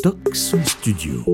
[0.00, 1.24] Stock Studio.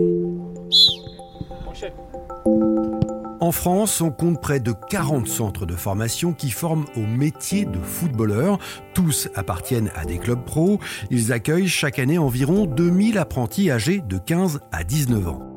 [3.41, 7.79] En France, on compte près de 40 centres de formation qui forment au métier de
[7.79, 8.59] footballeur.
[8.95, 10.81] Tous appartiennent à des clubs pro.
[11.11, 15.54] Ils accueillent chaque année environ 2000 apprentis âgés de 15 à 19 ans.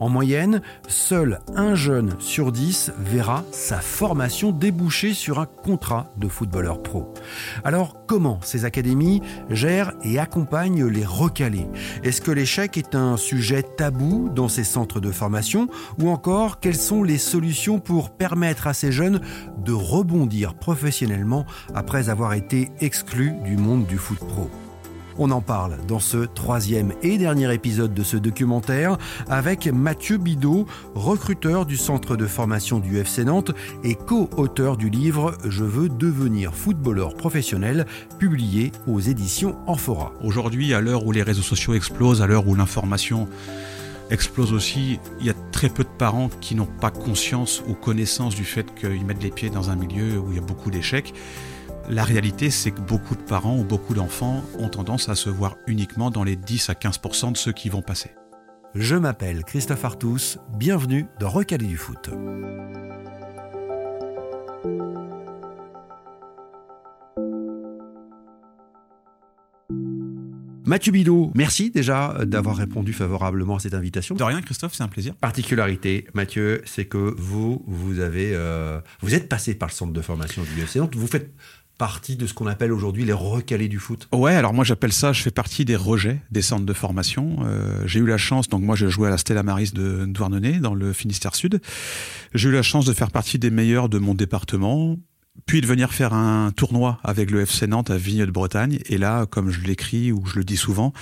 [0.00, 6.26] En moyenne, seul un jeune sur dix verra sa formation déboucher sur un contrat de
[6.26, 7.12] footballeur pro.
[7.64, 9.20] Alors comment ces académies
[9.50, 11.66] gèrent et accompagnent les recalés?
[12.02, 15.68] Est-ce que l'échec est un sujet tabou dans ces centres de formation?
[16.00, 19.20] Ou encore, quelles sont les solutions pour permettre à ces jeunes
[19.58, 24.50] de rebondir professionnellement après avoir été exclus du monde du foot pro?
[25.20, 28.96] On en parle dans ce troisième et dernier épisode de ce documentaire
[29.28, 33.52] avec Mathieu Bidot, recruteur du centre de formation du FC Nantes
[33.84, 37.84] et co-auteur du livre Je veux devenir footballeur professionnel,
[38.18, 40.12] publié aux éditions Amphora.
[40.24, 43.28] Aujourd'hui, à l'heure où les réseaux sociaux explosent, à l'heure où l'information
[44.10, 48.34] explose aussi, il y a très peu de parents qui n'ont pas conscience ou connaissance
[48.34, 51.12] du fait qu'ils mettent les pieds dans un milieu où il y a beaucoup d'échecs.
[51.88, 55.56] La réalité, c'est que beaucoup de parents ou beaucoup d'enfants ont tendance à se voir
[55.66, 58.10] uniquement dans les 10 à 15% de ceux qui vont passer.
[58.74, 62.10] Je m'appelle Christophe Artus, bienvenue dans Recalé du foot.
[70.70, 74.14] Mathieu Bidot, merci déjà d'avoir répondu favorablement à cette invitation.
[74.14, 75.16] De rien, Christophe, c'est un plaisir.
[75.16, 80.00] Particularité, Mathieu, c'est que vous, vous avez, euh, vous êtes passé par le centre de
[80.00, 81.34] formation du UFC, donc vous faites
[81.80, 85.14] partie de ce qu'on appelle aujourd'hui les recalés du foot Ouais, alors moi j'appelle ça,
[85.14, 87.38] je fais partie des rejets des centres de formation.
[87.46, 90.58] Euh, j'ai eu la chance, donc moi je jouais à la Stella Maris de Douarnenez
[90.58, 91.58] dans le Finistère Sud.
[92.34, 94.98] J'ai eu la chance de faire partie des meilleurs de mon département
[95.46, 98.78] puis de venir faire un tournoi avec le FC Nantes à Vigne de Bretagne.
[98.86, 100.92] Et là, comme je l'écris ou je le dis souvent,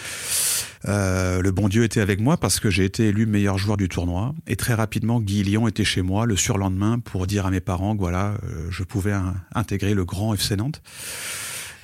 [0.86, 3.88] euh, le bon Dieu était avec moi parce que j'ai été élu meilleur joueur du
[3.88, 4.34] tournoi.
[4.46, 7.94] Et très rapidement, Guy Lyon était chez moi le surlendemain pour dire à mes parents
[7.94, 9.14] que voilà, euh, je pouvais
[9.54, 10.82] intégrer le grand FC Nantes.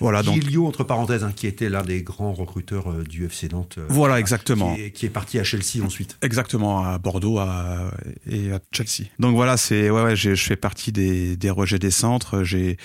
[0.00, 0.42] Voilà, donc...
[0.58, 3.76] entre parenthèses, hein, qui était l'un des grands recruteurs euh, du FC Nantes.
[3.78, 4.76] Euh, voilà, exactement.
[4.92, 6.16] Qui est, parti à Chelsea ensuite.
[6.22, 7.40] Exactement, à Bordeaux
[8.30, 9.08] et à Chelsea.
[9.18, 12.42] Donc voilà, c'est ouais, ouais je fais partie des, des rejets des centres.
[12.42, 12.76] J'ai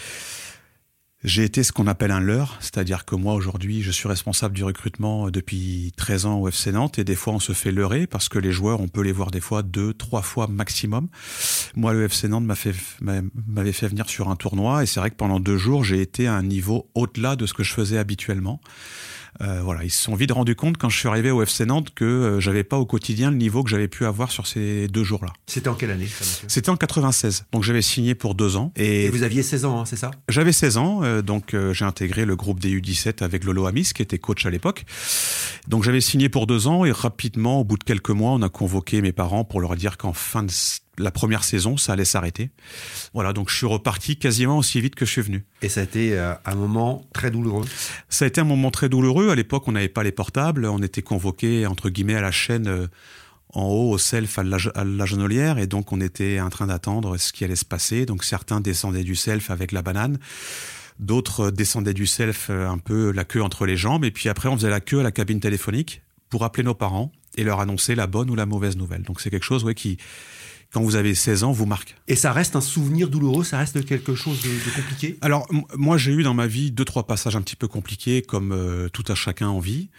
[1.24, 4.64] j'ai été ce qu'on appelle un leurre, c'est-à-dire que moi aujourd'hui je suis responsable du
[4.64, 8.30] recrutement depuis 13 ans au FC Nantes et des fois on se fait leurrer parce
[8.30, 11.10] que les joueurs on peut les voir des fois deux, trois fois maximum.
[11.76, 15.42] Moi le FC Nantes m'avait fait venir sur un tournoi et c'est vrai que pendant
[15.42, 18.62] deux jours j'ai été à un niveau au-delà de ce que je faisais habituellement.
[19.42, 21.90] Euh, voilà, ils se sont vite rendus compte quand je suis arrivé au FC Nantes
[21.94, 25.04] que euh, j'avais pas au quotidien le niveau que j'avais pu avoir sur ces deux
[25.04, 25.34] jours-là.
[25.48, 26.08] C'était en quelle année
[26.48, 27.46] C'était en 96.
[27.52, 28.72] Donc j'avais signé pour deux ans.
[28.76, 30.12] Et, vous aviez 16 ans, hein, c'est ça?
[30.28, 34.02] J'avais 16 ans, euh, donc j'ai intégré le groupe des U17 avec Lolo Amis, qui
[34.02, 34.86] était coach à l'époque.
[35.68, 38.50] Donc j'avais signé pour deux ans et rapidement, au bout de quelques mois, on a
[38.50, 40.52] convoqué mes parents pour leur dire qu'en fin de
[41.00, 42.52] la première saison, ça allait s'arrêter.
[43.14, 45.46] Voilà, donc je suis reparti quasiment aussi vite que je suis venu.
[45.62, 47.66] Et ça a été euh, un moment très douloureux
[48.10, 49.30] Ça a été un moment très douloureux.
[49.30, 50.66] À l'époque, on n'avait pas les portables.
[50.66, 52.88] On était convoqué, entre guillemets, à la chaîne euh,
[53.54, 55.58] en haut, au self, à la, à la genolière.
[55.58, 58.06] Et donc, on était en train d'attendre ce qui allait se passer.
[58.06, 60.20] Donc, certains descendaient du self avec la banane.
[61.00, 64.04] D'autres descendaient du self euh, un peu la queue entre les jambes.
[64.06, 67.12] Et puis après, on faisait la queue à la cabine téléphonique pour appeler nos parents
[67.36, 69.04] et leur annoncer la bonne ou la mauvaise nouvelle.
[69.04, 69.98] Donc, c'est quelque chose ouais, qui
[70.74, 71.96] quand vous avez 16 ans, vous marque.
[72.08, 75.18] Et ça reste un souvenir douloureux, ça reste quelque chose de, compliqué?
[75.22, 78.52] Alors, moi, j'ai eu dans ma vie deux, trois passages un petit peu compliqués, comme
[78.52, 79.90] euh, tout à chacun en vie.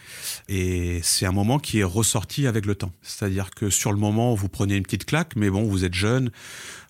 [0.49, 2.93] Et c'est un moment qui est ressorti avec le temps.
[3.03, 6.31] C'est-à-dire que sur le moment, vous prenez une petite claque, mais bon, vous êtes jeune,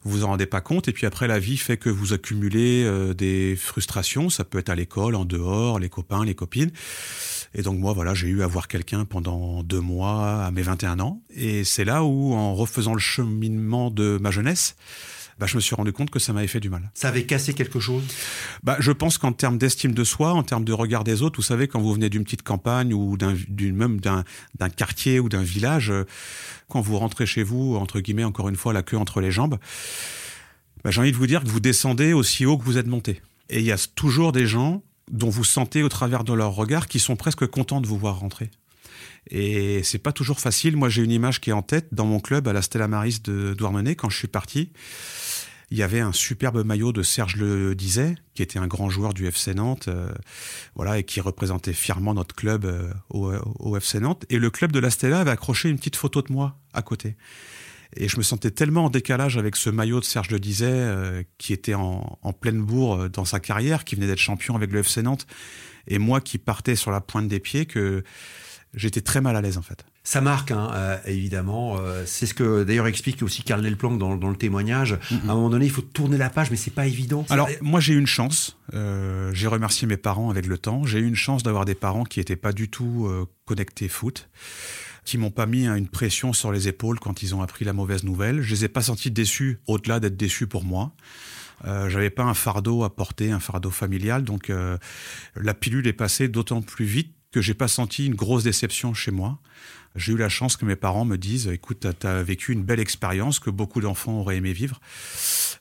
[0.03, 0.88] vous vous en rendez pas compte.
[0.88, 4.31] Et puis après, la vie fait que vous accumulez euh, des frustrations.
[4.31, 6.71] Ça peut être à l'école, en dehors, les copains, les copines.
[7.55, 11.00] Et donc moi, voilà, j'ai eu à voir quelqu'un pendant deux mois à mes 21
[11.00, 11.21] ans.
[11.34, 14.77] Et c'est là où, en refaisant le cheminement de ma jeunesse,
[15.41, 16.91] bah, je me suis rendu compte que ça m'avait fait du mal.
[16.93, 18.05] Ça avait cassé quelque chose?
[18.62, 21.43] Bah, Je pense qu'en termes d'estime de soi, en termes de regard des autres, vous
[21.43, 24.23] savez, quand vous venez d'une petite campagne ou d'un, même d'un,
[24.77, 25.95] quartier ou d'un village,
[26.69, 29.59] quand vous rentrez chez vous, entre guillemets, encore une fois, la queue entre les jambes,
[30.84, 33.22] bah, j'ai envie de vous dire que vous descendez aussi haut que vous êtes monté.
[33.48, 36.86] Et il y a toujours des gens dont vous sentez au travers de leur regard
[36.86, 38.51] qui sont presque contents de vous voir rentrer.
[39.31, 40.77] Et c'est pas toujours facile.
[40.77, 43.21] Moi, j'ai une image qui est en tête dans mon club à la Stella Maris
[43.22, 44.72] de Douarnenez quand je suis parti.
[45.71, 49.15] Il y avait un superbe maillot de Serge Le Dizet, qui était un grand joueur
[49.15, 50.10] du FC Nantes, euh,
[50.75, 54.25] voilà, et qui représentait fièrement notre club euh, au, au, FC Nantes.
[54.31, 57.16] Et le club de la Stella avait accroché une petite photo de moi à côté.
[57.97, 61.53] Et je me sentais tellement en décalage avec ce maillot de Serge Le euh, qui
[61.53, 64.81] était en, en, pleine bourre euh, dans sa carrière, qui venait d'être champion avec le
[64.81, 65.27] FC Nantes,
[65.89, 68.04] et moi qui partais sur la pointe des pieds, que
[68.75, 69.84] j'étais très mal à l'aise en fait.
[70.03, 71.77] Ça marque, hein, euh, évidemment.
[71.78, 74.99] Euh, c'est ce que d'ailleurs explique aussi Karl Nelplanck dans, dans le témoignage.
[75.11, 77.27] À un moment donné, il faut tourner la page, mais c'est pas évident.
[77.28, 78.57] Alors, moi, j'ai eu une chance.
[78.72, 80.84] Euh, j'ai remercié mes parents avec le temps.
[80.84, 83.11] J'ai eu une chance d'avoir des parents qui n'étaient pas du tout
[83.45, 84.28] connectés foot
[85.05, 87.72] qui m'ont pas mis hein, une pression sur les épaules quand ils ont appris la
[87.72, 88.43] mauvaise nouvelle.
[88.43, 90.93] Je les ai pas sentis déçus, au-delà d'être déçus pour moi.
[91.65, 94.53] Euh, j'avais pas un fardeau à porter, un fardeau familial, donc
[95.34, 99.10] la pilule est passée d'autant plus vite que j'ai pas senti une grosse déception chez
[99.10, 99.38] moi.
[99.97, 102.81] J'ai eu la chance que mes parents me disent écoute, tu as vécu une belle
[102.81, 104.81] expérience que beaucoup d'enfants auraient aimé vivre.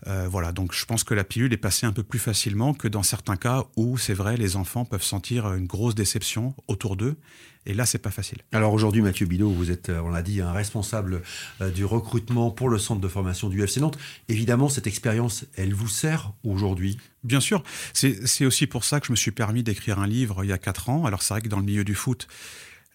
[0.07, 2.87] Euh, voilà, donc je pense que la pilule est passée un peu plus facilement que
[2.87, 7.17] dans certains cas où, c'est vrai, les enfants peuvent sentir une grosse déception autour d'eux.
[7.65, 8.39] Et là, c'est pas facile.
[8.51, 11.21] Alors aujourd'hui, Mathieu Bidot, vous êtes, euh, on l'a dit, un responsable
[11.61, 13.97] euh, du recrutement pour le centre de formation du FC Nantes.
[14.29, 16.97] Évidemment, cette expérience, elle vous sert aujourd'hui?
[17.23, 17.63] Bien sûr.
[17.93, 20.57] C'est aussi pour ça que je me suis permis d'écrire un livre il y a
[20.57, 21.05] quatre ans.
[21.05, 22.27] Alors c'est vrai que dans le milieu du foot,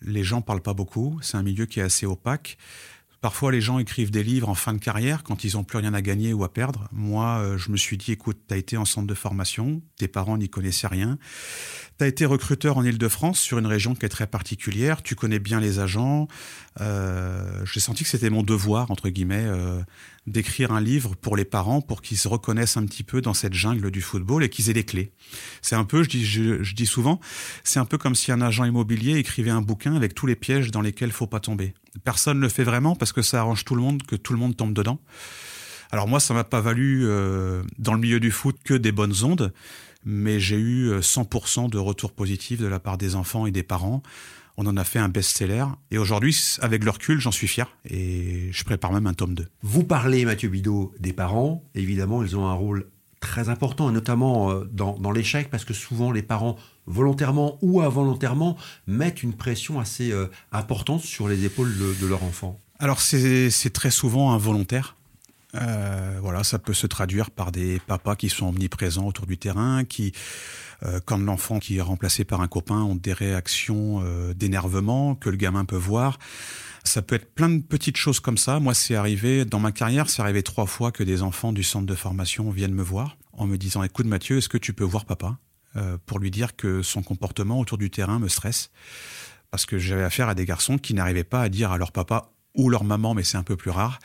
[0.05, 1.19] les gens parlent pas beaucoup.
[1.23, 2.59] C'est un milieu qui est assez opaque.
[3.25, 5.95] Parfois, les gens écrivent des livres en fin de carrière quand ils n'ont plus rien
[5.95, 6.89] à gagner ou à perdre.
[6.93, 10.09] Moi, euh, je me suis dit, écoute, tu as été en centre de formation, tes
[10.09, 11.17] parents n'y connaissaient rien.
[11.99, 15.03] Tu as été recruteur en Ile-de-France sur une région qui est très particulière.
[15.03, 16.29] Tu connais bien les agents.
[16.83, 19.81] Euh, J'ai senti que c'était mon devoir, entre guillemets, euh,
[20.27, 23.55] d'écrire un livre pour les parents pour qu'ils se reconnaissent un petit peu dans cette
[23.55, 25.13] jungle du football et qu'ils aient des clés.
[25.61, 27.21] C'est un peu, je dis, je, dis souvent,
[27.63, 30.71] c'est un peu comme si un agent immobilier écrivait un bouquin avec tous les pièges
[30.71, 31.75] dans lesquels faut pas tomber.
[32.05, 34.39] Personne ne le fait vraiment parce que ça arrange tout le monde que tout le
[34.39, 34.99] monde tombe dedans.
[35.91, 39.15] Alors moi, ça m'a pas valu euh, dans le milieu du foot que des bonnes
[39.23, 39.53] ondes,
[40.05, 44.03] mais j'ai eu 100% de retours positifs de la part des enfants et des parents.
[44.57, 45.65] On en a fait un best-seller.
[45.91, 47.77] Et aujourd'hui, avec le recul, j'en suis fier.
[47.89, 49.47] Et je prépare même un tome 2.
[49.63, 51.65] Vous parlez, Mathieu Bidot, des parents.
[51.75, 52.89] Évidemment, ils ont un rôle
[53.25, 56.57] très important, et notamment euh, dans, l'échec, parce que souvent les parents,
[56.87, 58.57] volontairement ou involontairement,
[58.87, 62.61] mettent une pression assez euh, importante sur les épaules de, leur enfant.
[62.79, 64.97] Alors c'est très souvent involontaire.
[65.55, 69.85] Euh, voilà, ça peut se traduire par des papas qui sont omniprésents autour du terrain,
[69.85, 70.13] qui
[70.83, 75.31] euh, quand l'enfant qui est remplacé par un copain ont des réactions euh, d'énervement que
[75.31, 76.19] le gamin peut voir.
[76.83, 78.61] Ça peut être plein de petites choses comme ça.
[78.61, 81.87] Moi, c'est arrivé dans ma carrière, c'est arrivé trois fois que des enfants du centre
[81.87, 85.05] de formation viennent me voir en me disant "Écoute, Mathieu, est-ce que tu peux voir
[85.05, 85.39] papa?
[85.77, 88.71] Euh, pour lui dire que son comportement autour du terrain me stresse
[89.51, 92.31] parce que j'avais affaire à des garçons qui n'arrivaient pas à dire à leur papa
[92.55, 93.99] ou leur maman, mais c'est un peu plus rare,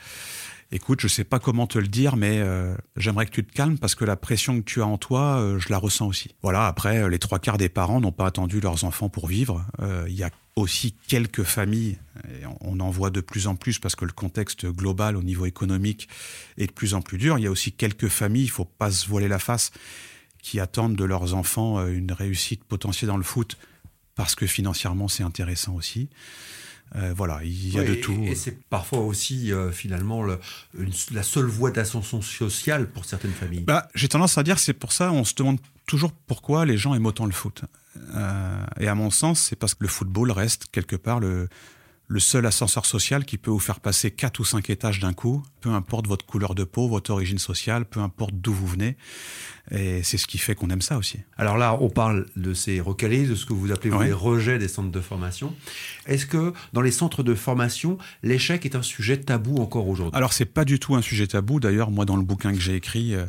[0.72, 3.78] écoute, je sais pas comment te le dire, mais euh, j'aimerais que tu te calmes
[3.78, 6.34] parce que la pression que tu as en toi, euh, je la ressens aussi.
[6.42, 9.64] Voilà, après, euh, les trois quarts des parents n'ont pas attendu leurs enfants pour vivre.
[10.06, 13.96] Il y a aussi quelques familles, et on en voit de plus en plus parce
[13.96, 16.08] que le contexte global au niveau économique
[16.58, 17.38] est de plus en plus dur.
[17.38, 19.70] Il y a aussi quelques familles, il faut pas se voiler la face,
[20.42, 23.56] qui attendent de leurs enfants une réussite potentielle dans le foot
[24.16, 26.08] parce que financièrement c'est intéressant aussi.
[26.96, 28.18] Euh, voilà, il y a de tout.
[28.24, 33.60] Et, c'est parfois aussi euh, finalement la seule voie d'ascension sociale pour certaines familles.
[33.60, 36.94] Bah, J'ai tendance à dire c'est pour ça on se demande toujours pourquoi les gens
[36.94, 37.62] aiment autant le foot.
[38.14, 41.48] Euh, et à mon sens, c'est parce que le football reste quelque part le,
[42.10, 45.44] le seul ascenseur social qui peut vous faire passer quatre ou cinq étages d'un coup,
[45.60, 48.96] peu importe votre couleur de peau, votre origine sociale, peu importe d'où vous venez.
[49.70, 51.20] Et c'est ce qui fait qu'on aime ça aussi.
[51.38, 54.66] Alors là, on parle de ces recalés, de ce que vous appelez les rejets des
[54.66, 55.54] centres de formation.
[56.06, 60.16] Est-ce que dans les centres de formation, l'échec est un sujet tabou encore aujourd'hui?
[60.16, 61.60] Alors c'est pas du tout un sujet tabou.
[61.60, 63.26] D'ailleurs, moi dans le bouquin que j'ai écrit, euh,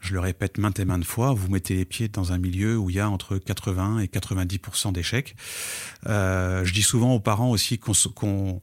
[0.00, 2.90] je le répète maintes et maintes fois, vous mettez les pieds dans un milieu où
[2.90, 5.36] il y a entre 80 et 90% d'échecs.
[6.06, 8.60] Euh, je dis souvent aux parents aussi qu'on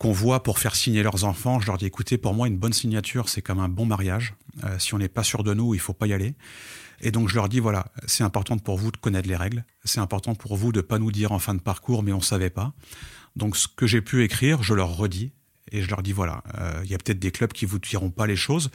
[0.00, 3.28] voit pour faire signer leurs enfants, je leur dis écoutez, pour moi, une bonne signature,
[3.28, 4.34] c'est comme un bon mariage.
[4.64, 6.34] Euh, si on n'est pas sûr de nous, il faut pas y aller.
[7.02, 10.00] Et donc je leur dis voilà, c'est important pour vous de connaître les règles, c'est
[10.00, 12.72] important pour vous de pas nous dire en fin de parcours mais on savait pas.
[13.34, 15.32] Donc ce que j'ai pu écrire, je leur redis
[15.72, 18.10] et je leur dis voilà, euh, il y a peut-être des clubs qui vous diront
[18.10, 18.70] pas les choses.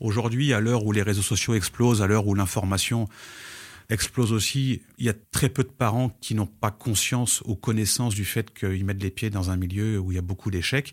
[0.00, 3.08] Aujourd'hui, à l'heure où les réseaux sociaux explosent, à l'heure où l'information
[3.90, 8.14] explose aussi, il y a très peu de parents qui n'ont pas conscience ou connaissance
[8.14, 10.92] du fait qu'ils mettent les pieds dans un milieu où il y a beaucoup d'échecs.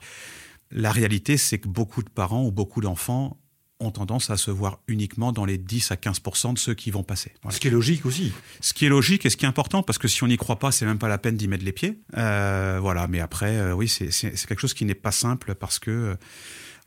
[0.71, 3.37] La réalité, c'est que beaucoup de parents ou beaucoup d'enfants
[3.81, 7.03] ont tendance à se voir uniquement dans les 10 à 15% de ceux qui vont
[7.03, 7.33] passer.
[7.49, 8.31] Ce qui est logique aussi.
[8.61, 10.59] Ce qui est logique et ce qui est important, parce que si on n'y croit
[10.59, 11.99] pas, c'est même pas la peine d'y mettre les pieds.
[12.17, 14.09] Euh, voilà, mais après, euh, oui, c'est
[14.47, 16.15] quelque chose qui n'est pas simple parce que euh,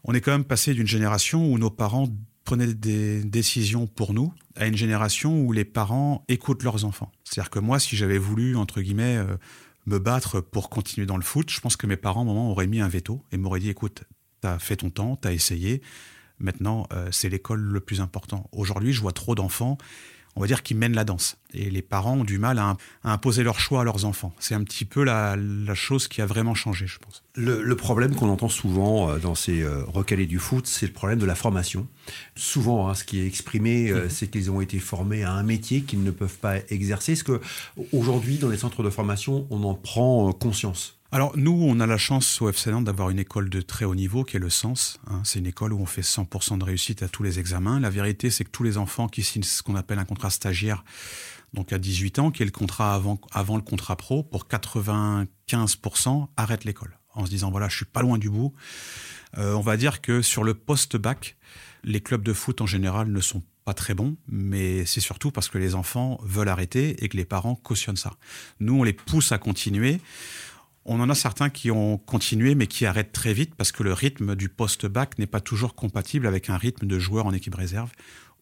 [0.04, 2.08] on est quand même passé d'une génération où nos parents
[2.44, 7.12] prenaient des décisions pour nous à une génération où les parents écoutent leurs enfants.
[7.24, 9.36] C'est-à-dire que moi, si j'avais voulu, entre guillemets, euh,
[9.86, 12.50] me battre pour continuer dans le foot, je pense que mes parents, à un moment,
[12.50, 14.04] auraient mis un veto et m'auraient dit, écoute,
[14.40, 15.82] t'as fait ton temps, t'as essayé,
[16.38, 18.48] maintenant, euh, c'est l'école le plus important.
[18.52, 19.78] Aujourd'hui, je vois trop d'enfants,
[20.36, 21.36] on va dire, qui mènent la danse.
[21.54, 24.34] Et les parents ont du mal à, imposer leur choix à leurs enfants.
[24.38, 25.36] C'est un petit peu la,
[25.74, 27.22] chose qui a vraiment changé, je pense.
[27.34, 31.18] Le, problème qu'on entend souvent euh, dans ces euh, recalés du foot, c'est le problème
[31.18, 31.86] de la formation.
[32.36, 34.10] Souvent, hein, ce qui est exprimé, euh, mhm.
[34.10, 37.12] c'est qu'ils ont été formés à un métier qu'ils ne peuvent pas exercer.
[37.12, 40.97] Est-ce qu'aujourd'hui, dans les centres de formation, on en prend conscience?
[41.10, 43.94] Alors nous, on a la chance au FC Nantes d'avoir une école de très haut
[43.94, 45.00] niveau qui est le Sens.
[45.06, 45.22] Hein.
[45.24, 47.80] C'est une école où on fait 100% de réussite à tous les examens.
[47.80, 50.84] La vérité, c'est que tous les enfants qui signent ce qu'on appelle un contrat stagiaire,
[51.54, 56.28] donc à 18 ans, qui est le contrat avant, avant le contrat pro, pour 95%
[56.36, 58.52] arrêtent l'école en se disant voilà, je suis pas loin du bout.
[59.38, 61.36] Euh, on va dire que sur le post-bac,
[61.84, 65.48] les clubs de foot en général ne sont pas très bons, mais c'est surtout parce
[65.48, 68.14] que les enfants veulent arrêter et que les parents cautionnent ça.
[68.60, 70.00] Nous, on les pousse à continuer.
[70.84, 73.92] On en a certains qui ont continué, mais qui arrêtent très vite parce que le
[73.92, 77.90] rythme du post-bac n'est pas toujours compatible avec un rythme de joueur en équipe réserve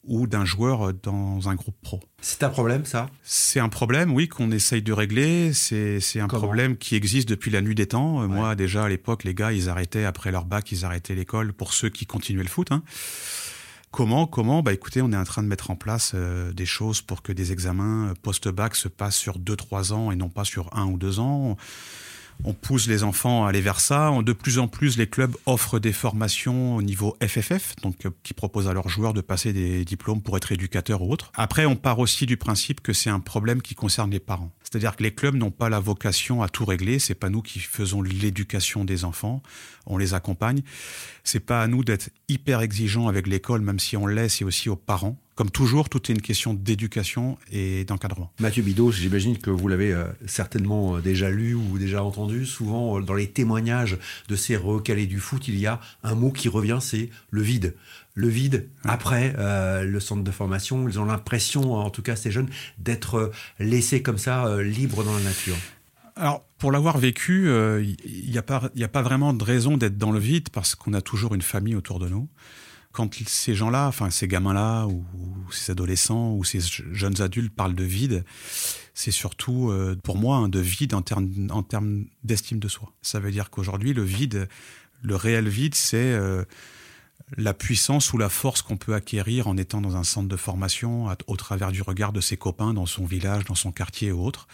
[0.07, 2.01] ou d'un joueur dans un groupe pro.
[2.21, 3.11] C'est un problème, ça?
[3.23, 5.53] C'est un problème, oui, qu'on essaye de régler.
[5.53, 8.27] C'est un problème qui existe depuis la nuit des temps.
[8.29, 11.73] Moi, déjà, à l'époque, les gars, ils arrêtaient, après leur bac, ils arrêtaient l'école pour
[11.73, 12.71] ceux qui continuaient le foot.
[12.71, 12.83] Hein.
[13.91, 14.63] Comment Comment?
[14.63, 17.33] Bah écoutez, on est en train de mettre en place euh, des choses pour que
[17.33, 21.19] des examens post-bac se passent sur 2-3 ans et non pas sur 1 ou 2
[21.19, 21.57] ans
[22.45, 24.13] on pousse les enfants à aller vers ça.
[24.23, 28.35] De plus en plus, les clubs offrent des formations au niveau FFF, donc euh, qui
[28.35, 31.33] proposent à leurs joueurs de passer des diplômes pour être éducateurs ou autres.
[31.35, 34.53] Après, on part aussi du principe que c'est un problème qui concerne les parents.
[34.63, 36.99] C'est-à-dire que les clubs n'ont pas la vocation à tout régler.
[36.99, 39.43] C'est pas nous qui faisons l'éducation des enfants.
[39.87, 40.63] On les accompagne.
[41.25, 44.69] C'est pas à nous d'être hyper exigeants avec l'école, même si on l'est, c'est aussi
[44.69, 48.33] aux parents comme toujours, tout est une question d'éducation et d'encadrement.
[48.41, 52.47] Mathieu Bidot, j'imagine que vous l'avez euh, certainement euh, déjà lu ou déjà entendu.
[52.47, 56.31] Souvent, euh, dans les témoignages de ces recalés du foot, il y a un mot
[56.31, 57.75] qui revient, c'est le vide.
[58.15, 59.35] Le vide après
[59.85, 60.89] le centre de formation.
[60.89, 65.23] Ils ont l'impression, en tout cas ces jeunes, d'être laissés comme ça, libres dans la
[65.23, 65.57] nature.
[66.17, 70.19] Alors, pour l'avoir vécu, il n'y a, a, pas vraiment de raison d'être dans le
[70.19, 72.27] vide parce qu'on a toujours une famille autour de nous
[72.97, 75.05] quand ces gens-là, enfin ces gamins-là, ou,
[75.53, 78.25] ces adolescents, ou ces jeunes adultes parlent de vide,
[78.95, 82.95] c'est surtout euh, pour moi un de vide en termes en termes d'estime de soi.
[83.03, 84.49] Ça veut dire qu'aujourd'hui le vide,
[85.03, 86.45] le réel vide, c'est euh,
[87.37, 91.15] la puissance ou la force qu'on peut acquérir en étant dans un centre de formation
[91.27, 94.49] au travers du regard de ses copains dans son village, dans son quartier ou autre.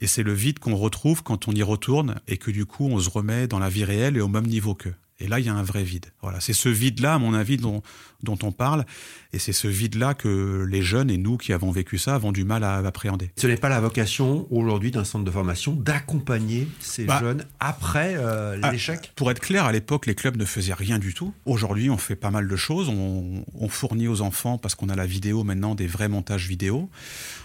[0.00, 2.98] Et c'est le vide qu'on retrouve quand on y retourne et que du coup on
[2.98, 4.96] se remet dans la vie réelle et au même niveau qu'eux.
[5.20, 6.06] Et là, il y a un vrai vide.
[6.22, 7.82] Voilà, c'est ce vide-là, à mon avis, dont,
[8.22, 8.84] dont on parle.
[9.32, 12.44] Et c'est ce vide-là que les jeunes et nous qui avons vécu ça avons du
[12.44, 13.30] mal à appréhender.
[13.36, 18.14] Ce n'est pas la vocation aujourd'hui d'un centre de formation d'accompagner ces bah, jeunes après
[18.16, 19.12] euh, ah, l'échec?
[19.14, 21.32] Pour être clair, à l'époque, les clubs ne faisaient rien du tout.
[21.44, 22.88] Aujourd'hui, on fait pas mal de choses.
[22.88, 26.90] On, on fournit aux enfants, parce qu'on a la vidéo maintenant, des vrais montages vidéo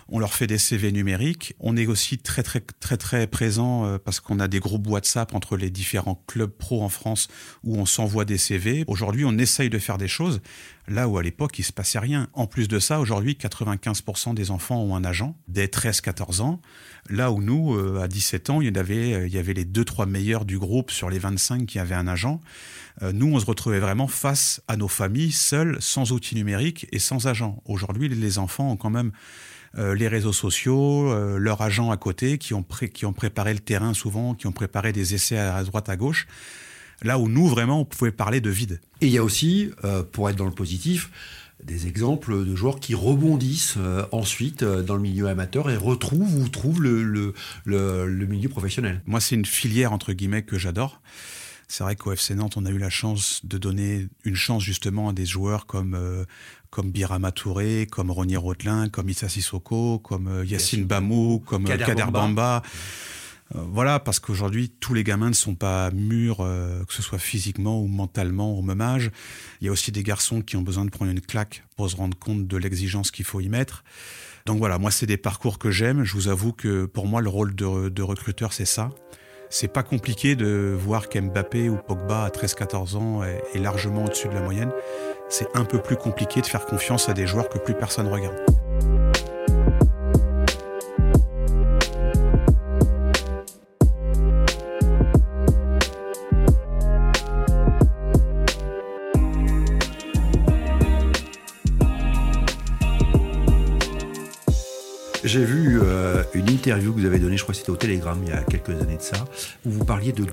[0.07, 1.55] on leur fait des CV numériques.
[1.59, 5.33] On est aussi très très très très présent euh, parce qu'on a des groupes WhatsApp
[5.33, 7.27] entre les différents clubs pro en France
[7.63, 8.83] où on s'envoie des CV.
[8.87, 10.41] Aujourd'hui, on essaye de faire des choses
[10.87, 12.27] là où à l'époque il se passait rien.
[12.33, 16.61] En plus de ça, aujourd'hui, 95% des enfants ont un agent dès 13-14 ans.
[17.09, 19.65] Là où nous, euh, à 17 ans, il y avait euh, il y avait les
[19.65, 22.39] deux trois meilleurs du groupe sur les 25 qui avaient un agent.
[23.13, 27.27] nous, on se retrouvait vraiment face à nos familles seuls, sans outils numériques et sans
[27.27, 27.61] agent.
[27.65, 29.11] Aujourd'hui, les enfants ont quand même
[29.75, 33.93] les réseaux sociaux, euh, leurs agents à côté qui ont, qui ont préparé le terrain
[33.93, 36.27] souvent, qui ont préparé des essais à, droite, à gauche.
[37.01, 38.79] Là où nous, vraiment, on pouvait parler de vide.
[39.01, 41.09] Et il y a aussi, euh, pour être dans le positif,
[41.63, 43.77] des exemples de joueurs qui rebondissent
[44.11, 47.33] ensuite dans le milieu amateur et retrouvent ou trouvent le, le,
[47.65, 49.01] le milieu professionnel.
[49.05, 51.01] Moi, c'est une filière, entre guillemets, que j'adore.
[51.67, 55.09] C'est vrai qu'au FC Nantes, on a eu la chance de donner une chance justement
[55.09, 56.25] à des joueurs comme
[56.75, 61.77] comme Birama Touré, comme Ronnie Rotelin, comme Issa Sissoko, comme euh, Yassine Bamou, comme euh,
[61.77, 62.63] Kader, Bamba.
[63.55, 67.79] Euh, voilà, parce qu'aujourd'hui, tous les gamins ne sont pas mûrs, que ce soit physiquement
[67.79, 69.11] ou mentalement au même âge.
[69.61, 71.95] Il y a aussi des garçons qui ont besoin de prendre une claque pour se
[71.95, 73.85] rendre compte de l'exigence qu'il faut y mettre.
[74.45, 76.03] Donc voilà, moi, c'est des parcours que j'aime.
[76.03, 78.91] Je vous avoue que pour moi, le rôle de, de recruteur, c'est ça.
[79.49, 84.33] C'est pas compliqué de voir qu'Mbappé ou Pogba à 13-14 ans est largement au-dessus de
[84.33, 84.71] la moyenne
[85.29, 88.35] c'est un peu plus compliqué de faire confiance à des joueurs que plus personne regarde.
[105.25, 108.21] J'ai vu euh, une interview que vous avez donnée, je crois que c'était au Télégramme
[108.21, 109.25] il y a quelques années de ça,
[109.65, 110.23] où vous parliez de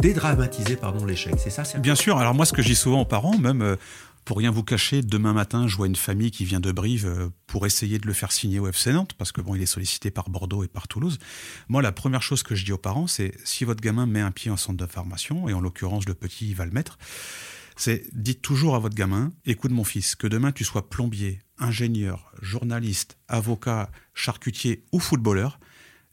[0.00, 1.34] dédramatiser pardon l'échec.
[1.38, 2.18] C'est ça Bien sûr.
[2.18, 3.76] Alors moi, ce que dis souvent aux parents, même euh,
[4.24, 7.28] Pour rien vous cacher, demain matin, je vois une famille qui vient de Brive euh,
[7.46, 10.10] pour essayer de le faire signer au FC Nantes, parce que bon, il est sollicité
[10.10, 11.18] par Bordeaux et par Toulouse.
[11.68, 14.32] Moi, la première chose que je dis aux parents, c'est si votre gamin met un
[14.32, 16.98] pied en centre de formation, et en l'occurrence le petit va le mettre,
[17.76, 22.32] c'est dites toujours à votre gamin, écoute mon fils, que demain tu sois plombier, ingénieur,
[22.40, 25.60] journaliste, avocat, charcutier ou footballeur,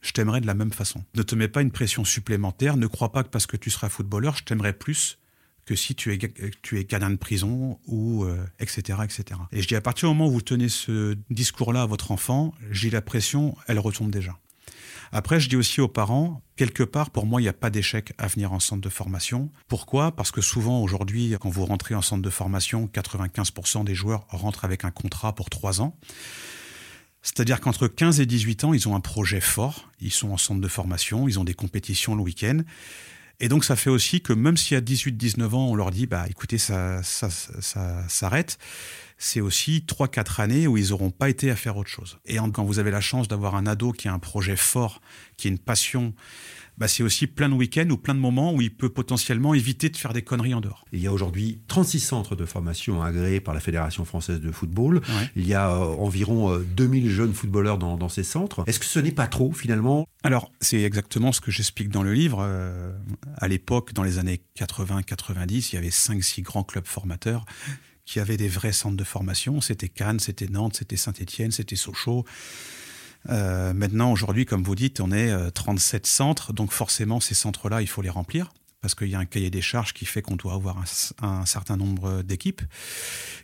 [0.00, 1.04] je t'aimerai de la même façon.
[1.14, 3.88] Ne te mets pas une pression supplémentaire, ne crois pas que parce que tu seras
[3.88, 5.18] footballeur, je t'aimerai plus
[5.64, 6.18] que si tu es,
[6.62, 8.26] tu es de prison ou
[8.58, 9.40] etc., euh, etc.
[9.52, 12.54] Et je dis à partir du moment où vous tenez ce discours-là à votre enfant,
[12.70, 14.38] j'ai la pression, elle retombe déjà.
[15.12, 18.12] Après, je dis aussi aux parents, quelque part, pour moi, il n'y a pas d'échec
[18.18, 19.50] à venir en centre de formation.
[19.68, 20.12] Pourquoi?
[20.12, 24.64] Parce que souvent, aujourd'hui, quand vous rentrez en centre de formation, 95% des joueurs rentrent
[24.64, 25.96] avec un contrat pour trois ans.
[27.22, 30.60] C'est-à-dire qu'entre 15 et 18 ans, ils ont un projet fort, ils sont en centre
[30.60, 32.60] de formation, ils ont des compétitions le week-end.
[33.40, 36.26] Et donc ça fait aussi que même si à 18-19 ans, on leur dit, bah
[36.28, 38.58] écoutez, ça, ça, ça s'arrête,
[39.16, 42.18] c'est aussi 3-4 années où ils n'auront pas été à faire autre chose.
[42.26, 45.00] Et quand vous avez la chance d'avoir un ado qui a un projet fort,
[45.36, 46.14] qui a une passion,
[46.78, 49.90] bah, c'est aussi plein de week-ends ou plein de moments où il peut potentiellement éviter
[49.90, 50.84] de faire des conneries en dehors.
[50.92, 55.00] Il y a aujourd'hui 36 centres de formation agréés par la Fédération française de football.
[55.34, 58.62] Il y a euh, environ 2000 euh, jeunes footballeurs dans, ces centres.
[58.66, 60.06] Est-ce que ce n'est pas trop finalement?
[60.22, 62.38] Alors, c'est exactement ce que j'explique dans le livre.
[62.40, 62.92] Euh,
[63.36, 67.44] à l'époque, dans les années 80-90, il y avait 5-6 grands clubs formateurs
[68.04, 69.60] qui avaient des vrais centres de formation.
[69.60, 72.24] C'était Cannes, c'était Nantes, c'était Saint-Étienne, c'était Sochaux.
[73.28, 77.82] Euh, maintenant, aujourd'hui, comme vous dites, on est 37 euh, centres, donc forcément, ces centres-là,
[77.82, 80.36] il faut les remplir parce qu'il y a un cahier des charges qui fait qu'on
[80.36, 80.76] doit avoir
[81.20, 82.62] un, certain nombre d'équipes.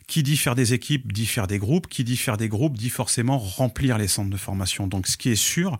[0.07, 1.87] Qui dit faire des équipes dit faire des groupes.
[1.87, 4.87] Qui dit faire des groupes dit forcément remplir les centres de formation.
[4.87, 5.77] Donc ce qui est sûr,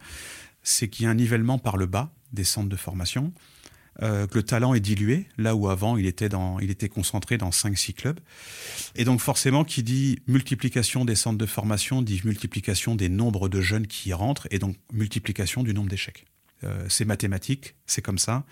[0.62, 3.32] c'est qu'il y a un nivellement par le bas des centres de formation.
[4.04, 7.38] Euh, que le talent est dilué, là où avant il était, dans, il était concentré
[7.38, 8.20] dans 5-6 clubs.
[8.96, 13.62] Et donc forcément, qui dit multiplication des centres de formation, dit multiplication des nombres de
[13.62, 16.26] jeunes qui y rentrent, et donc multiplication du nombre d'échecs.
[16.66, 18.44] Euh, c'est mathématique, c'est comme ça.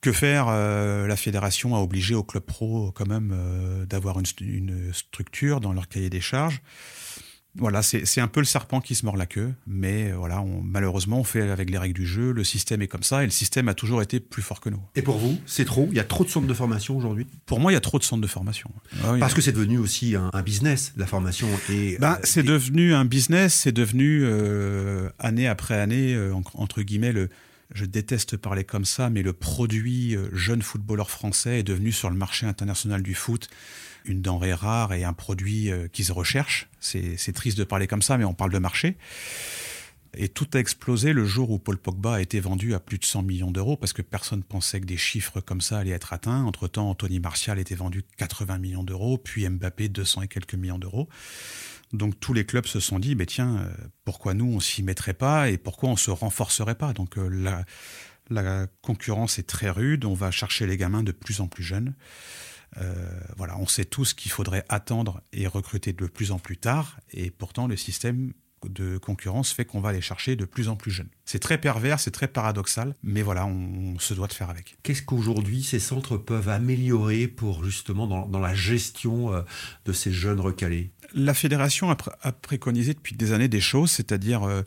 [0.00, 4.92] Que faire euh, La fédération a obligé au club pro quand même d'avoir une, une,
[4.92, 6.60] structure dans leur cahier des charges
[7.54, 11.20] voilà, c'est un peu le serpent qui se mord la queue, mais euh, voilà, malheureusement,
[11.20, 13.68] on fait avec les règles du jeu, le système est comme ça, et le système
[13.68, 14.80] a toujours été plus fort que nous.
[14.96, 15.86] Et pour vous, c'est trop?
[15.90, 17.26] Il y a trop de centres de formation aujourd'hui?
[17.44, 18.70] Pour moi, il y a trop de centres de formation.
[19.04, 21.46] Ah Parce que c'est devenu aussi un, business, la formation.
[21.68, 27.12] Et, bah, c'est devenu un business, c'est devenu euh, année après année, euh, entre guillemets,
[27.12, 27.28] le,
[27.74, 32.16] je déteste parler comme ça, mais le produit jeune footballeur français est devenu sur le
[32.16, 33.50] marché international du foot
[34.04, 36.68] une denrée rare et un produit euh, qui se recherche.
[36.80, 38.96] C'est triste de parler comme ça, mais on parle de marché.
[40.14, 43.04] Et tout a explosé le jour où Paul Pogba a été vendu à plus de
[43.04, 46.44] 100 millions d'euros parce que personne pensait que des chiffres comme ça allaient être atteints.
[46.44, 51.08] Entre-temps, Anthony Martial était vendu 80 millions d'euros, puis Mbappé 200 et quelques millions d'euros.
[51.94, 55.14] Donc tous les clubs se sont dit, mais tiens, euh, pourquoi nous on s'y mettrait
[55.14, 56.92] pas et pourquoi on se renforcerait pas?
[56.92, 57.64] Donc euh, la,
[58.28, 61.94] la concurrence est très rude, on va chercher les gamins de plus en plus jeunes.
[62.78, 66.98] Euh, voilà, on sait tous qu'il faudrait attendre et recruter de plus en plus tard,
[67.12, 68.32] et pourtant le système
[68.68, 71.08] de concurrence fait qu'on va les chercher de plus en plus jeunes.
[71.24, 74.76] C'est très pervers, c'est très paradoxal, mais voilà, on, se doit de faire avec.
[74.82, 79.42] Qu'est-ce qu'aujourd'hui ces centres peuvent améliorer pour justement dans, la gestion euh,
[79.84, 80.92] de ces jeunes recalés?
[81.14, 84.62] La fédération a, préconisé depuis des années des choses, c'est-à-dire euh,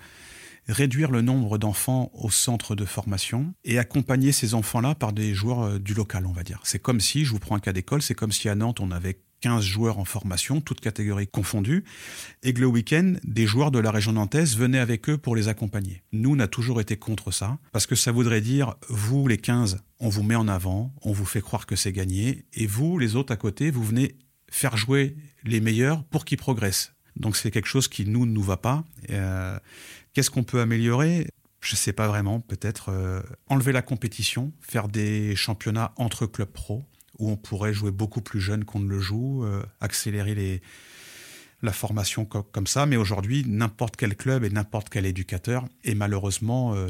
[0.68, 5.64] réduire le nombre d'enfants au centre de formation et accompagner ces enfants-là par des joueurs
[5.64, 6.60] euh, du local, on va dire.
[6.64, 8.92] C'est comme si, je vous prends un cas d'école, c'est comme si à Nantes, on
[8.92, 11.84] avait 15 joueurs en formation, toutes catégories confondues,
[12.42, 15.48] et que le week-end, des joueurs de la région nantaise venaient avec eux pour les
[15.50, 16.02] accompagner.
[16.14, 19.84] Nous, on a toujours été contre ça, parce que ça voudrait dire, vous, les 15,
[20.00, 23.16] on vous met en avant, on vous fait croire que c'est gagné, et vous, les
[23.16, 24.16] autres à côté, vous venez
[24.50, 26.94] faire jouer les meilleurs pour qu'ils progressent.
[27.16, 28.84] Donc c'est quelque chose qui, nous, ne nous va pas.
[29.12, 29.60] Euh,
[30.16, 31.28] Qu'est-ce qu'on peut améliorer?
[31.60, 36.48] Je ne sais pas vraiment, peut-être euh, enlever la compétition, faire des championnats entre clubs
[36.48, 36.86] pro,
[37.20, 40.62] où on pourrait jouer beaucoup plus jeune qu'on ne le joue, euh, accélérer
[41.62, 42.86] la formation comme ça.
[42.86, 46.88] Mais aujourd'hui, n'importe quel club et n'importe quel éducateur est malheureusement euh,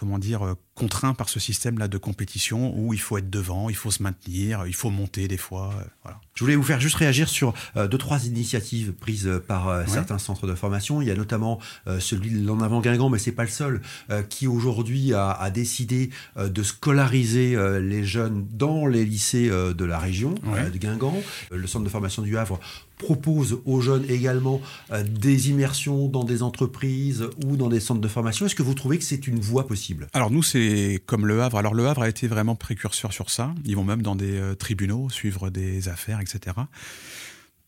[0.00, 3.76] comment dire, euh, contraint par ce système-là de compétition où il faut être devant, il
[3.76, 5.74] faut se maintenir, il faut monter des fois.
[5.78, 6.18] Euh, voilà.
[6.34, 10.46] Je voulais vous faire juste réagir sur euh, deux, trois initiatives prises par certains centres
[10.46, 11.02] de formation.
[11.02, 11.58] Il y a notamment
[11.98, 13.82] celui de l'En Avant Guingamp, mais c'est pas le seul,
[14.30, 16.08] qui aujourd'hui a, a, décidé
[16.38, 21.22] de scolariser les jeunes dans les lycées de la région de Guingamp.
[21.50, 22.58] Le centre de formation du Havre
[23.00, 24.60] propose aux jeunes également
[24.92, 28.46] euh, des immersions dans des entreprises ou dans des centres de formation.
[28.46, 30.06] Est-ce que vous trouvez que c'est une voie possible?
[30.12, 31.58] Alors nous, c'est comme Le Havre.
[31.58, 33.52] Alors Le Havre a été vraiment précurseur sur ça.
[33.64, 36.56] Ils vont même dans des euh, tribunaux suivre des affaires, etc.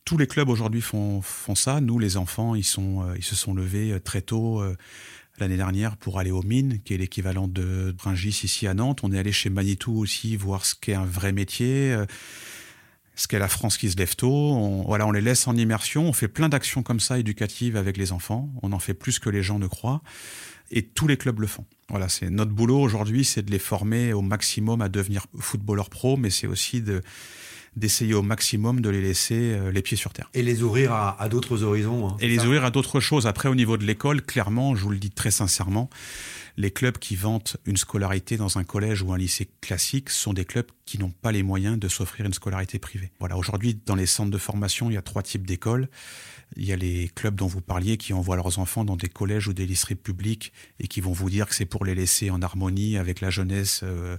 [0.05, 1.81] Tous les clubs aujourd'hui font, font ça.
[1.81, 4.61] Nous, les enfants, ils, sont, ils se sont levés très tôt
[5.39, 9.01] l'année dernière pour aller aux mines, qui est l'équivalent de Bringis ici à Nantes.
[9.03, 12.07] On est allé chez Manitou aussi voir ce qu'est un vrai métier, euh,
[13.15, 14.33] ce qu'est la France qui se lève tôt.
[14.33, 16.09] On, voilà, on les laisse en immersion.
[16.09, 18.51] On fait plein d'actions comme ça éducatives avec les enfants.
[18.63, 20.03] On en fait plus que les gens ne croient.
[20.71, 21.67] Et tous les clubs le font.
[21.91, 26.17] Voilà, c'est notre boulot aujourd'hui, c'est de les former au maximum à devenir footballeurs pro,
[26.17, 27.03] mais c'est aussi de
[27.77, 30.31] d'essayer au maximum de les laisser euh, les pieds sur terre.
[30.35, 32.09] Et les ouvrir à, d'autres horizons.
[32.09, 33.27] Hein, et les ouvrir à d'autres choses.
[33.27, 35.89] Après, au niveau de l'école, clairement, je vous le dis très sincèrement,
[36.59, 40.45] les clubs qui vantent une scolarité dans un collège ou un lycée classique sont des
[40.45, 43.11] clubs qui n'ont pas les moyens de s'offrir une scolarité privée.
[43.21, 45.89] Voilà, aujourd'hui, dans les centres de formation, il y a trois types d'écoles.
[46.57, 49.49] Il y a les clubs dont vous parliez qui envoient leurs enfants dans des collèges
[49.49, 52.43] ou des lycées publics et qui vont vous dire que c'est pour les laisser en
[52.43, 53.81] harmonie avec la jeunesse.
[53.83, 54.19] Euh,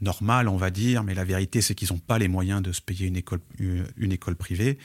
[0.00, 2.80] normal, on va dire, mais la vérité, c'est qu'ils n'ont pas les moyens de se
[2.80, 4.78] payer une école, une école privée.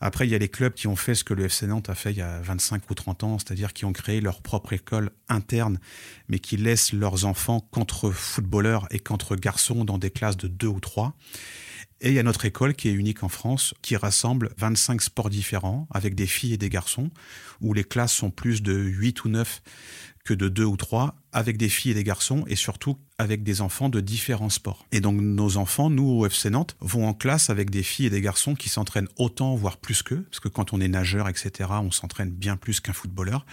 [0.00, 1.94] Après, il y a les clubs qui ont fait ce que le FC Nantes a
[1.94, 5.10] fait il y a 25 ou 30 ans, c'est-à-dire qui ont créé leur propre école
[5.28, 5.78] interne,
[6.28, 10.66] mais qui laissent leurs enfants qu'entre footballeurs et qu'entre garçons dans des classes de deux
[10.68, 11.16] ou trois.
[12.00, 15.30] Et il y a notre école qui est unique en France, qui rassemble 25 sports
[15.30, 17.10] différents avec des filles et des garçons,
[17.62, 19.62] où les classes sont plus de 8 ou 9
[20.24, 23.60] que de 2 ou 3, avec des filles et des garçons, et surtout avec des
[23.60, 24.86] enfants de différents sports.
[24.92, 28.10] Et donc nos enfants, nous au FC Nantes, vont en classe avec des filles et
[28.10, 31.70] des garçons qui s'entraînent autant, voire plus qu'eux, parce que quand on est nageur, etc.,
[31.82, 33.44] on s'entraîne bien plus qu'un footballeur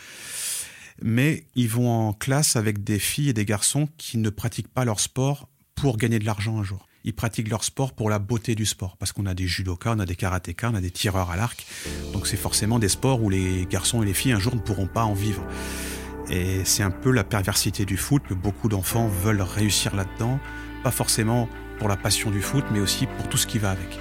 [1.04, 4.86] mais ils vont en classe avec des filles et des garçons qui ne pratiquent pas
[4.86, 8.56] leur sport pour gagner de l'argent un jour ils pratiquent leur sport pour la beauté
[8.56, 8.98] du sport.
[8.98, 11.66] Parce qu'on a des judokas, on a des karatékas, on a des tireurs à l'arc.
[12.14, 14.88] Donc c'est forcément des sports où les garçons et les filles un jour ne pourront
[14.88, 15.44] pas en vivre.
[16.32, 20.40] Et c'est un peu la perversité du foot que beaucoup d'enfants veulent réussir là-dedans.
[20.82, 24.00] Pas forcément pour la passion du foot, mais aussi pour tout ce qui va avec.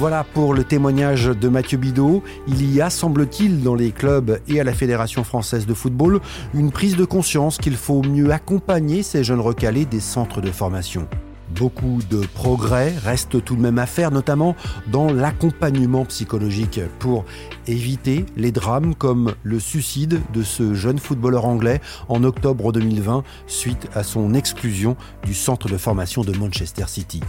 [0.00, 2.22] Voilà pour le témoignage de Mathieu Bidot.
[2.48, 6.20] Il y a, semble-t-il, dans les clubs et à la Fédération française de football,
[6.54, 11.06] une prise de conscience qu'il faut mieux accompagner ces jeunes recalés des centres de formation.
[11.54, 14.56] Beaucoup de progrès restent tout de même à faire, notamment
[14.90, 17.26] dans l'accompagnement psychologique pour
[17.66, 23.90] éviter les drames comme le suicide de ce jeune footballeur anglais en octobre 2020 suite
[23.94, 27.20] à son exclusion du centre de formation de Manchester City.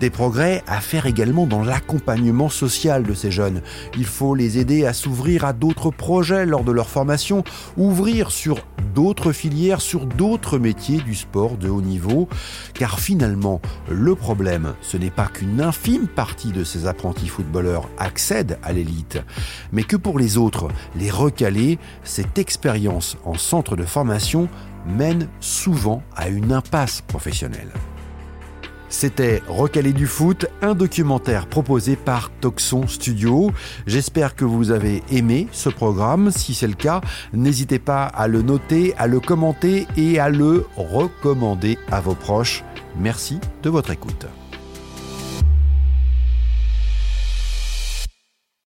[0.00, 3.60] Des progrès à faire également dans l'accompagnement social de ces jeunes.
[3.98, 7.44] Il faut les aider à s'ouvrir à d'autres projets lors de leur formation,
[7.76, 12.30] ouvrir sur d'autres filières, sur d'autres métiers du sport de haut niveau,
[12.72, 13.60] car finalement,
[13.90, 19.18] le problème, ce n'est pas qu'une infime partie de ces apprentis footballeurs accèdent à l'élite,
[19.70, 24.48] mais que pour les autres, les recalés, cette expérience en centre de formation
[24.86, 27.72] mène souvent à une impasse professionnelle.
[28.90, 33.52] C'était Recalé du foot, un documentaire proposé par Toxon Studio.
[33.86, 36.32] J'espère que vous avez aimé ce programme.
[36.32, 37.00] Si c'est le cas,
[37.32, 42.64] n'hésitez pas à le noter, à le commenter et à le recommander à vos proches.
[42.98, 44.26] Merci de votre écoute.